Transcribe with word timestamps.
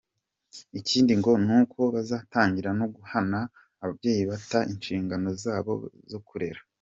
Ikindi 0.79 1.13
ngo 1.19 1.31
ni 1.45 1.53
uko 1.61 1.79
bazatangira 1.95 2.69
no 2.79 2.85
guhana 2.95 3.39
ababyeyi 3.81 4.23
bata 4.31 4.59
inshingano 4.71 5.29
zabo 5.43 5.73
zo 6.11 6.19
kurera. 6.27 6.59